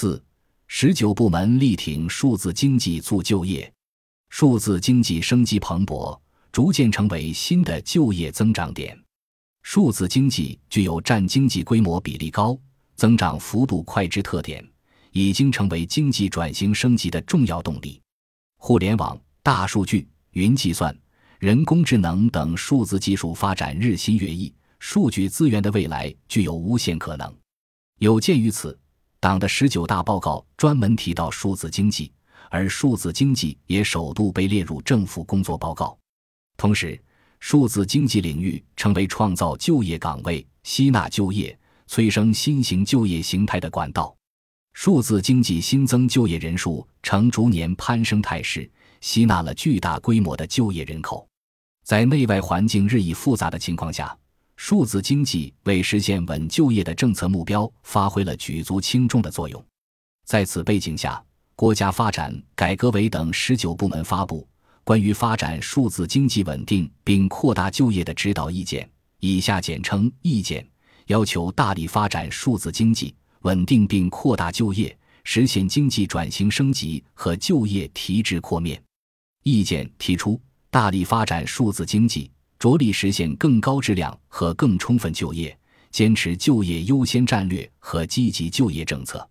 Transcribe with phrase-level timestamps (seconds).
[0.00, 0.24] 四、
[0.66, 3.70] 十九部门力挺数字经济促就业，
[4.30, 6.18] 数字经济生机蓬勃，
[6.50, 8.98] 逐渐成为新的就业增长点。
[9.62, 12.58] 数字经济具有占经济规模比例高、
[12.96, 14.66] 增长幅度快之特点，
[15.12, 18.00] 已经成为经济转型升级的重要动力。
[18.56, 20.98] 互联网、大数据、云计算、
[21.38, 27.30] 人工智能等数字技术发展日新月异，数据资源的未来具有无限可能。
[27.98, 28.78] 有鉴于此，
[29.20, 32.10] 党的十九大报告专门提到数字经济，
[32.48, 35.96] 而数字经济也首度被列入政府工作报告。
[36.56, 36.98] 同时，
[37.38, 44.16] 数字经济领域成为创造就业岗位、吸纳就业、催生新型就业形态的管道。
[44.72, 48.70] 数字经济新增就业人数呈逐年攀升态势，
[49.02, 51.28] 吸纳了巨大规模的就业人口。
[51.84, 54.16] 在内外环境日益复杂的情况下，
[54.62, 59.64] 数字经济为实现稳就业的政策目标发挥了举足轻重的作用。
[60.26, 61.20] 在此背景下，
[61.56, 64.46] 国家发展改革委等十九部门发布
[64.84, 68.86] 关于发展数字经济稳定并扩大就业的指导意见
[69.20, 70.64] （以下简称意见），
[71.08, 78.80] 要求大力发展数字经济，稳定并扩大就业，实现经济转型升级和就业提质扩面。
[79.42, 82.30] 意见提出，大力发展数字经济。
[82.60, 85.58] 着力实现更高质量和更充分就业，
[85.90, 89.26] 坚持就业优先战略和积极就业政策。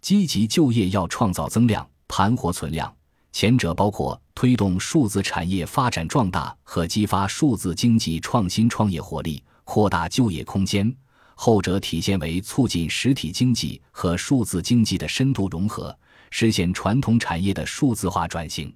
[0.00, 2.92] 积极就业要创造增量、盘活存量，
[3.30, 10.92] 前者包括推动数字产业发展壮大和激发数字经济创新创业活力，扩大就业空间；
[11.36, 15.96] 后者体现为促进实体经济和数字经济的深度融合，
[16.32, 18.74] 实现传统产业的数字化转型，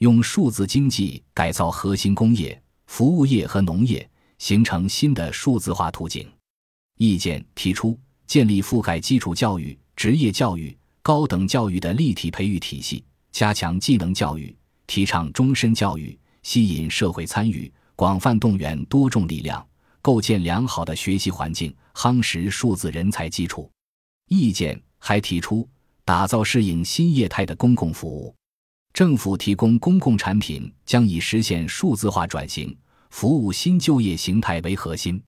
[0.00, 2.61] 用数字经济改造核心工业。
[2.92, 4.06] 服务业和农业
[4.38, 6.30] 形成新的数字化途径。
[6.98, 14.54] 意见提出，建立覆盖基础教育、职业教育、高等教育的立体培育体系，加强技能教育，
[14.86, 19.66] 提倡终身教育，吸引社会参与，广泛动员多种力量，
[20.02, 23.70] 构建良好的学习环境，夯实数字人才基础。
[24.28, 25.66] 意见还提出，
[26.04, 28.34] 打造适应新业态的公共服务。
[28.92, 32.76] 政府提供公共产品将以实现数字化转型、
[33.12, 35.22] 服务新就业形态为核心。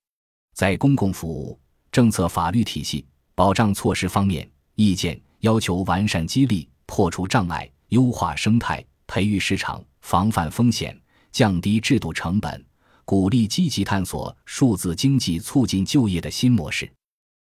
[0.54, 1.60] 在公共服务、
[1.92, 10.98] 政策、法律体系、保障措施方面，意见要求完善激励、破除障碍、优化生态、培育市场、防范风险、
[11.30, 12.64] 降低制度成本，
[13.04, 16.90] 鼓励积极探索数字经济促进就业的新模式。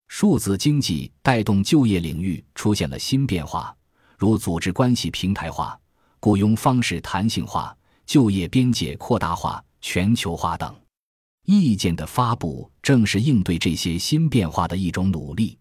[0.07, 3.73] 数字经济带动就业领域出现了新变化，
[4.17, 5.79] 如组织关系平台化。
[6.19, 7.75] 雇佣方式弹性化、
[8.07, 10.73] 就业边界扩大化、全球化等
[11.45, 15.57] 意见的发布，正是应对这些新变化的一种努力。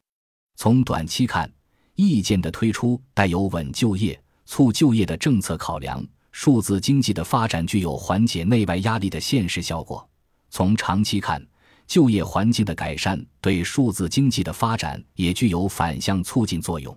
[0.56, 1.50] 从短期看，
[1.94, 10.06] 意见的推出带有稳就业、促就业的政策考量；数字经济的发展具有缓解内外压力的现实效果。
[10.50, 11.44] 从长期看，
[11.86, 16.96] 就业环境的改善对数字经济的发展也具有反向促进作用，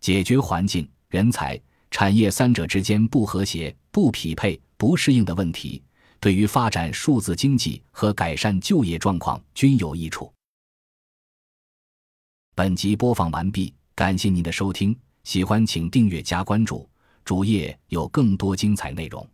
[0.00, 1.60] 解决环境、人才。
[1.90, 5.82] 产业三者之间不和谐、不匹配、不适应的问题，
[6.22, 10.32] 对于发展数字经济和改善就业状况均有益处。
[12.54, 16.88] 本集播放完毕，感谢您的收听，喜欢请订阅加关注，
[17.24, 19.28] 主页有更多精彩内容。